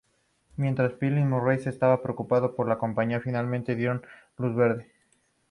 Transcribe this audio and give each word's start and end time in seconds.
Mientras 0.57 0.93
Philip 0.93 1.23
Morris 1.25 1.67
estaba 1.67 2.01
preocupado 2.01 2.55
por 2.55 2.67
la 2.67 2.79
campaña, 2.79 3.19
finalmente 3.19 3.75
dieron 3.75 4.01
luz 4.35 4.55
verde. 4.55 4.89